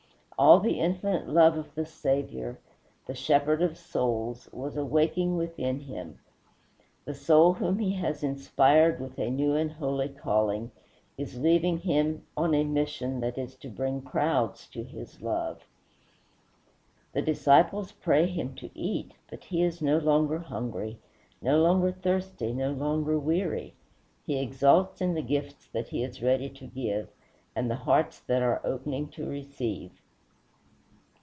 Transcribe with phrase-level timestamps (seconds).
[0.39, 2.57] All the infinite love of the Saviour,
[3.05, 6.17] the shepherd of souls, was awaking within him;
[7.05, 10.71] the soul whom he has inspired with a new and holy calling
[11.15, 15.63] is leaving him on a mission that is to bring crowds to his love.
[17.13, 20.97] The disciples pray him to eat, but he is no longer hungry,
[21.39, 23.75] no longer thirsty, no longer weary;
[24.25, 27.09] he exults in the gifts that he is ready to give,
[27.55, 29.91] and the hearts that are opening to receive.